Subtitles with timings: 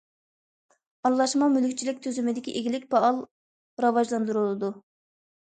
[1.09, 3.21] ئارىلاشما مۈلۈكچىلىك تۈزۈمىدىكى ئىگىلىك پائال
[3.87, 4.73] راۋاجلاندۇرۇلىدۇ.